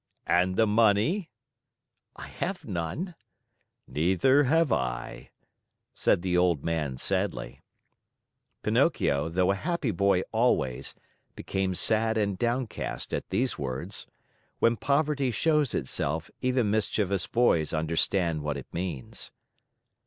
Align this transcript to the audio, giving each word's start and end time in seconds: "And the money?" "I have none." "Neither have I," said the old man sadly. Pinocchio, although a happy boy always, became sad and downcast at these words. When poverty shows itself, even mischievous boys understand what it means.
"And 0.25 0.55
the 0.55 0.65
money?" 0.65 1.29
"I 2.15 2.25
have 2.25 2.65
none." 2.65 3.13
"Neither 3.87 4.45
have 4.45 4.71
I," 4.73 5.29
said 5.93 6.23
the 6.23 6.35
old 6.35 6.63
man 6.65 6.97
sadly. 6.97 7.61
Pinocchio, 8.63 9.25
although 9.25 9.51
a 9.51 9.55
happy 9.55 9.91
boy 9.91 10.21
always, 10.31 10.95
became 11.35 11.75
sad 11.75 12.17
and 12.17 12.35
downcast 12.35 13.13
at 13.13 13.29
these 13.29 13.59
words. 13.59 14.07
When 14.57 14.75
poverty 14.75 15.29
shows 15.29 15.75
itself, 15.75 16.31
even 16.41 16.71
mischievous 16.71 17.27
boys 17.27 17.71
understand 17.71 18.41
what 18.41 18.57
it 18.57 18.73
means. 18.73 19.31